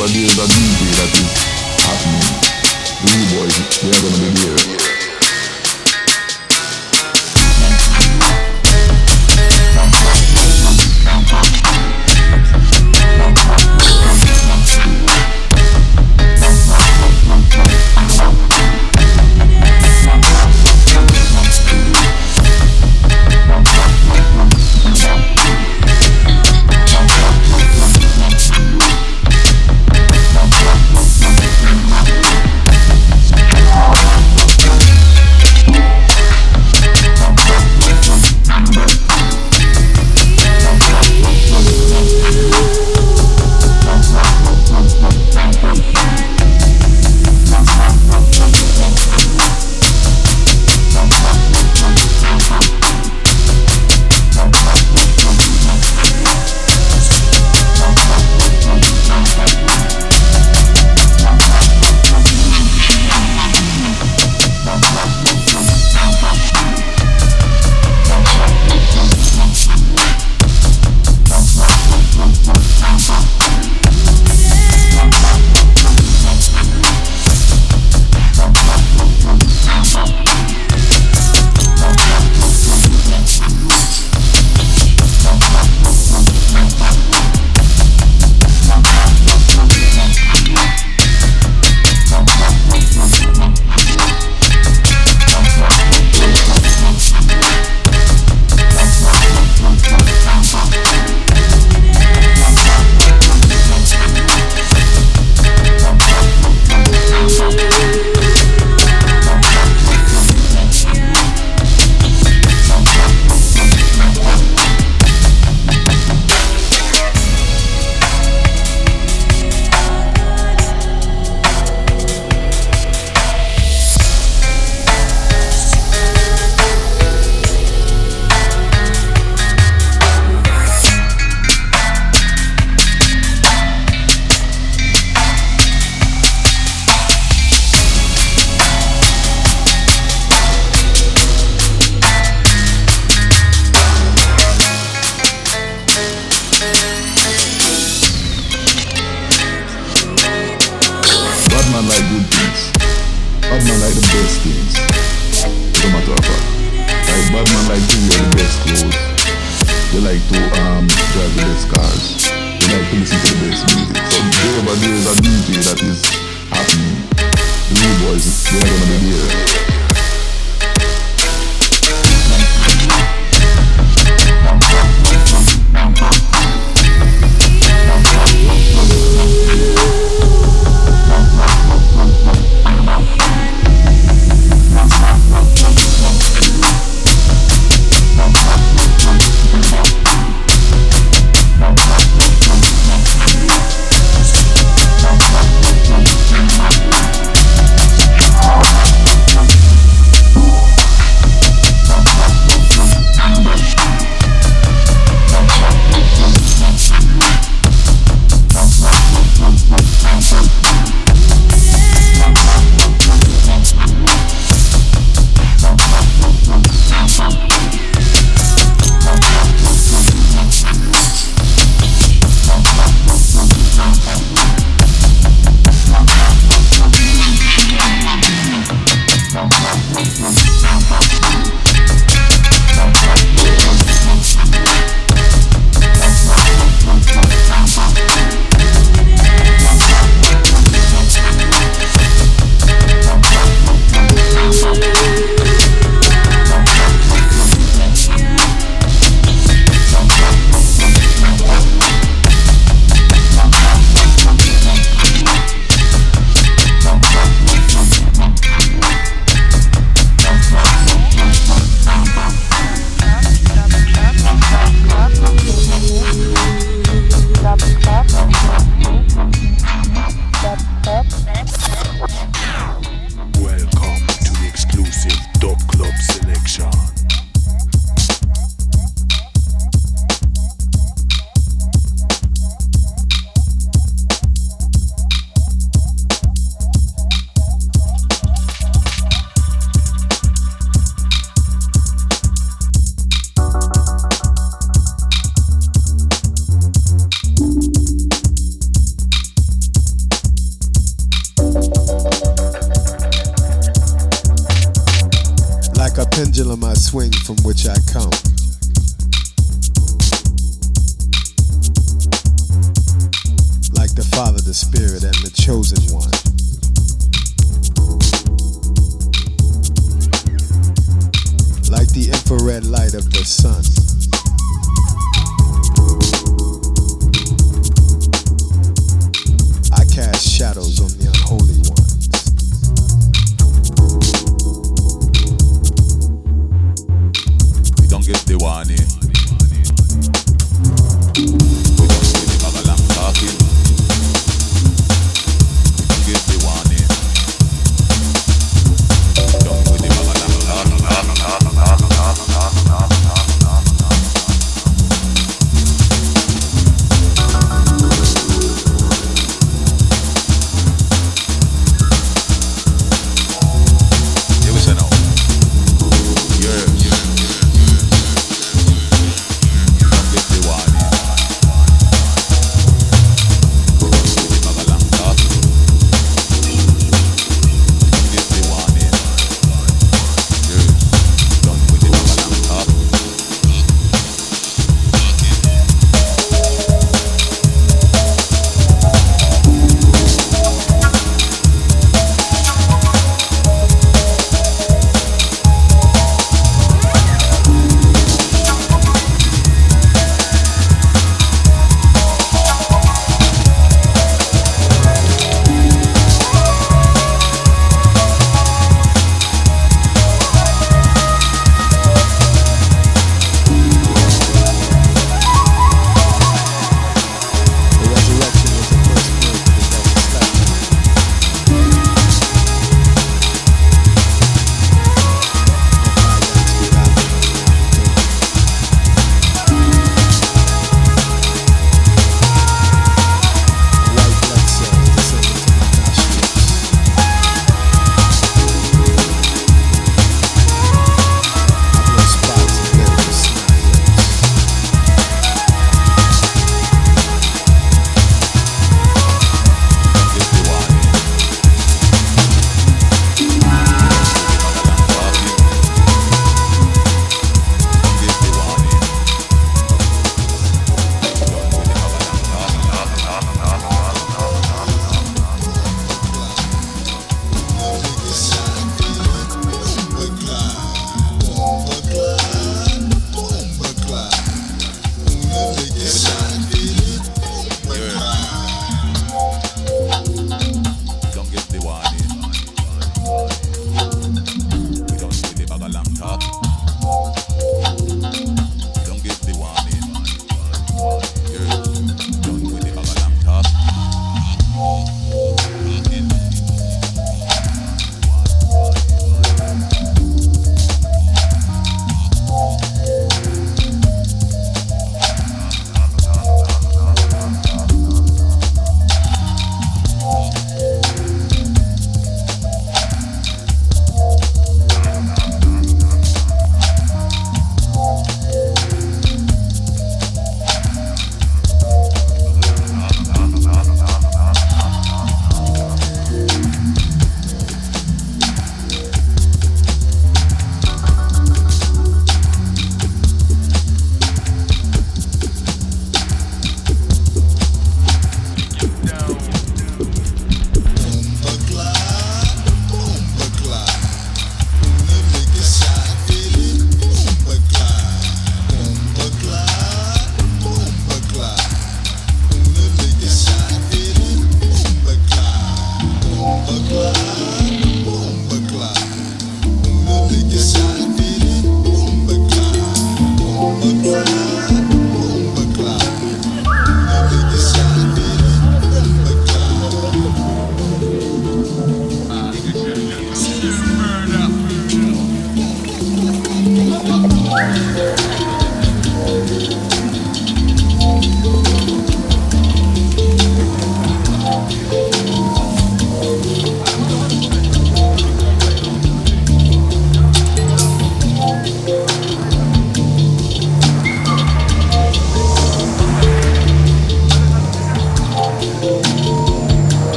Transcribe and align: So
So 0.00 0.69